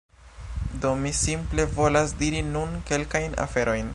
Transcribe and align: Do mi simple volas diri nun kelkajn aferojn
Do 0.81 0.95
mi 1.03 1.11
simple 1.25 1.67
volas 1.79 2.15
diri 2.23 2.41
nun 2.55 2.71
kelkajn 2.91 3.41
aferojn 3.49 3.89